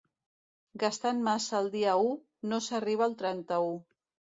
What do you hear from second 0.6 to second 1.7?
Gastant massa